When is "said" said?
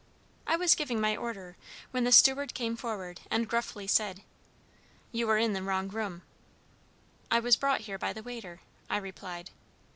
3.85-4.23